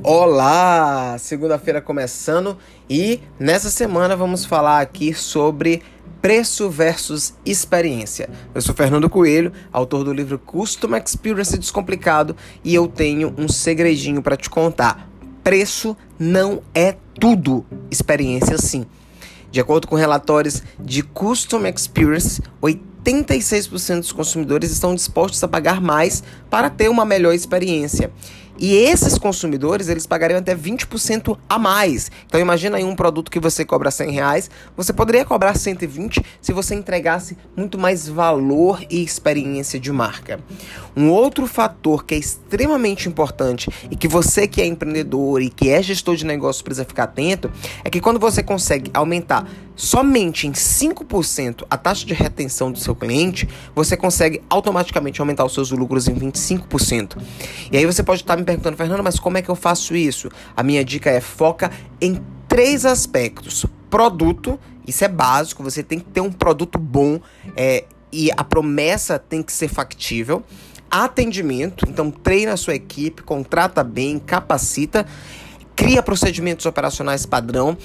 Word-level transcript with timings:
Olá! 0.00 1.16
Segunda-feira 1.18 1.80
começando 1.82 2.56
e 2.88 3.20
nessa 3.38 3.68
semana 3.68 4.16
vamos 4.16 4.42
falar 4.42 4.80
aqui 4.80 5.12
sobre 5.12 5.82
preço 6.20 6.70
versus 6.70 7.34
experiência. 7.44 8.30
Eu 8.54 8.62
sou 8.62 8.74
Fernando 8.74 9.10
Coelho, 9.10 9.52
autor 9.70 10.02
do 10.02 10.12
livro 10.12 10.38
Custom 10.38 10.96
Experience 10.96 11.58
Descomplicado 11.58 12.34
e 12.64 12.74
eu 12.74 12.88
tenho 12.88 13.34
um 13.36 13.46
segredinho 13.46 14.22
para 14.22 14.34
te 14.34 14.48
contar. 14.48 15.10
Preço 15.44 15.94
não 16.18 16.62
é 16.74 16.96
tudo, 17.20 17.64
experiência 17.90 18.56
sim. 18.56 18.86
De 19.50 19.60
acordo 19.60 19.86
com 19.86 19.94
relatórios 19.94 20.62
de 20.80 21.02
Custom 21.02 21.66
Experience, 21.66 22.40
86% 22.62 23.98
dos 23.98 24.12
consumidores 24.12 24.70
estão 24.70 24.94
dispostos 24.94 25.44
a 25.44 25.48
pagar 25.48 25.82
mais 25.82 26.22
para 26.48 26.70
ter 26.70 26.88
uma 26.88 27.04
melhor 27.04 27.34
experiência. 27.34 28.10
E 28.62 28.76
esses 28.76 29.18
consumidores, 29.18 29.88
eles 29.88 30.06
pagariam 30.06 30.38
até 30.38 30.54
20% 30.54 31.36
a 31.48 31.58
mais. 31.58 32.12
Então 32.26 32.40
imagina 32.40 32.76
aí 32.76 32.84
um 32.84 32.94
produto 32.94 33.28
que 33.28 33.40
você 33.40 33.64
cobra 33.64 33.90
100 33.90 34.12
reais, 34.12 34.48
você 34.76 34.92
poderia 34.92 35.24
cobrar 35.24 35.56
120 35.56 36.24
se 36.40 36.52
você 36.52 36.76
entregasse 36.76 37.36
muito 37.56 37.76
mais 37.76 38.06
valor 38.06 38.80
e 38.88 39.02
experiência 39.02 39.80
de 39.80 39.90
marca. 39.90 40.38
Um 40.96 41.10
outro 41.10 41.48
fator 41.48 42.04
que 42.04 42.14
é 42.14 42.18
extremamente 42.18 43.08
importante 43.08 43.68
e 43.90 43.96
que 43.96 44.06
você 44.06 44.46
que 44.46 44.62
é 44.62 44.66
empreendedor 44.66 45.42
e 45.42 45.50
que 45.50 45.68
é 45.68 45.82
gestor 45.82 46.14
de 46.14 46.24
negócio 46.24 46.62
precisa 46.62 46.84
ficar 46.84 47.04
atento, 47.04 47.50
é 47.82 47.90
que 47.90 48.00
quando 48.00 48.20
você 48.20 48.44
consegue 48.44 48.92
aumentar 48.94 49.44
somente 49.74 50.46
em 50.46 50.52
5% 50.52 51.64
a 51.68 51.76
taxa 51.76 52.06
de 52.06 52.14
retenção 52.14 52.70
do 52.70 52.78
seu 52.78 52.94
cliente, 52.94 53.48
você 53.74 53.96
consegue 53.96 54.42
automaticamente 54.48 55.20
aumentar 55.20 55.44
os 55.44 55.54
seus 55.54 55.70
lucros 55.70 56.08
em 56.08 56.14
25%. 56.14 57.16
E 57.70 57.76
aí 57.76 57.86
você 57.86 58.02
pode 58.02 58.20
estar 58.20 58.36
me 58.36 58.44
perguntando, 58.56 58.76
Fernando, 58.76 59.04
mas 59.04 59.18
como 59.18 59.38
é 59.38 59.42
que 59.42 59.48
eu 59.48 59.54
faço 59.54 59.94
isso? 59.94 60.28
A 60.56 60.62
minha 60.62 60.84
dica 60.84 61.10
é 61.10 61.20
foca 61.20 61.70
em 62.00 62.20
três 62.48 62.84
aspectos: 62.84 63.66
produto, 63.88 64.58
isso 64.86 65.04
é 65.04 65.08
básico, 65.08 65.62
você 65.62 65.82
tem 65.82 65.98
que 65.98 66.06
ter 66.06 66.20
um 66.20 66.32
produto 66.32 66.78
bom 66.78 67.20
é, 67.56 67.84
e 68.12 68.30
a 68.36 68.44
promessa 68.44 69.18
tem 69.18 69.42
que 69.42 69.52
ser 69.52 69.68
factível. 69.68 70.42
Atendimento, 70.90 71.86
então 71.88 72.10
treina 72.10 72.52
a 72.52 72.56
sua 72.56 72.74
equipe, 72.74 73.22
contrata 73.22 73.82
bem, 73.82 74.18
capacita 74.18 75.06
cria 75.74 76.02
procedimentos 76.02 76.66
operacionais 76.66 77.26
padrão, 77.26 77.76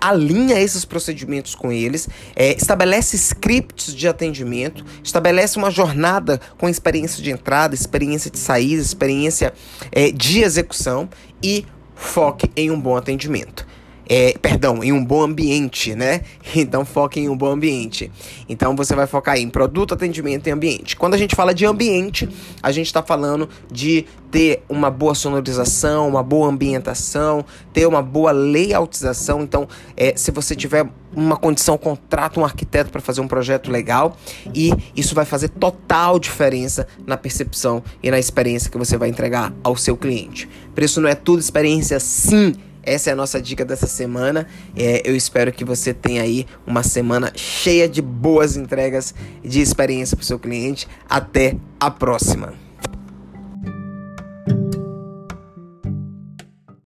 alinha 0.00 0.60
esses 0.60 0.84
procedimentos 0.84 1.54
com 1.54 1.72
eles, 1.72 2.08
é, 2.34 2.52
estabelece 2.52 3.16
scripts 3.16 3.94
de 3.94 4.06
atendimento, 4.06 4.84
estabelece 5.02 5.58
uma 5.58 5.70
jornada 5.70 6.40
com 6.58 6.68
experiência 6.68 7.22
de 7.22 7.30
entrada, 7.30 7.74
experiência 7.74 8.30
de 8.30 8.38
saída, 8.38 8.80
experiência 8.80 9.52
é, 9.90 10.10
de 10.10 10.42
execução 10.42 11.08
e 11.42 11.66
foque 11.94 12.50
em 12.56 12.70
um 12.70 12.80
bom 12.80 12.96
atendimento 12.96 13.65
é, 14.08 14.36
perdão, 14.40 14.82
em 14.82 14.92
um 14.92 15.04
bom 15.04 15.22
ambiente, 15.22 15.94
né? 15.94 16.22
Então 16.56 16.84
foque 16.84 17.20
em 17.20 17.28
um 17.28 17.36
bom 17.36 17.50
ambiente. 17.50 18.10
Então 18.48 18.74
você 18.74 18.94
vai 18.94 19.06
focar 19.06 19.36
em 19.36 19.48
produto, 19.48 19.94
atendimento 19.94 20.46
e 20.46 20.50
ambiente. 20.50 20.96
Quando 20.96 21.14
a 21.14 21.18
gente 21.18 21.34
fala 21.34 21.54
de 21.54 21.66
ambiente, 21.66 22.28
a 22.62 22.72
gente 22.72 22.86
está 22.86 23.02
falando 23.02 23.48
de 23.70 24.06
ter 24.30 24.62
uma 24.68 24.90
boa 24.90 25.14
sonorização, 25.14 26.08
uma 26.08 26.22
boa 26.22 26.48
ambientação, 26.48 27.44
ter 27.72 27.86
uma 27.86 28.02
boa 28.02 28.32
layoutização. 28.32 29.42
Então, 29.42 29.68
é, 29.96 30.14
se 30.16 30.30
você 30.30 30.54
tiver 30.54 30.88
uma 31.14 31.36
condição, 31.36 31.78
contrata 31.78 32.38
um 32.38 32.44
arquiteto 32.44 32.90
para 32.90 33.00
fazer 33.00 33.20
um 33.20 33.28
projeto 33.28 33.70
legal 33.70 34.16
e 34.54 34.72
isso 34.94 35.14
vai 35.14 35.24
fazer 35.24 35.48
total 35.48 36.18
diferença 36.18 36.86
na 37.06 37.16
percepção 37.16 37.82
e 38.02 38.10
na 38.10 38.18
experiência 38.18 38.70
que 38.70 38.76
você 38.76 38.96
vai 38.96 39.08
entregar 39.08 39.52
ao 39.62 39.76
seu 39.76 39.96
cliente. 39.96 40.48
Preço 40.74 41.00
não 41.00 41.08
é 41.08 41.14
tudo, 41.14 41.40
experiência 41.40 41.98
sim 42.00 42.54
essa 42.86 43.10
é 43.10 43.12
a 43.12 43.16
nossa 43.16 43.42
dica 43.42 43.64
dessa 43.64 43.86
semana. 43.86 44.46
É, 44.76 45.02
eu 45.04 45.14
espero 45.14 45.52
que 45.52 45.64
você 45.64 45.92
tenha 45.92 46.22
aí 46.22 46.46
uma 46.66 46.82
semana 46.82 47.32
cheia 47.34 47.88
de 47.88 48.00
boas 48.00 48.56
entregas 48.56 49.14
de 49.44 49.60
experiência 49.60 50.16
para 50.16 50.22
o 50.22 50.26
seu 50.26 50.38
cliente. 50.38 50.88
Até 51.08 51.56
a 51.78 51.90
próxima! 51.90 52.65